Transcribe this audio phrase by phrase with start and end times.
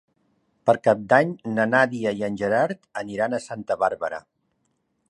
[0.69, 4.27] Per Cap d'Any na Nàdia i en Gerard aniran a Santa Bàrbara.